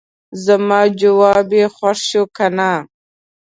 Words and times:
زما 0.45 0.79
جواب 0.99 1.47
یې 1.59 1.65
خوښ 1.75 1.99
شو 2.09 2.23
کنه. 2.37 2.71